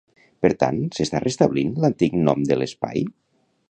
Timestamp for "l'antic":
1.85-2.19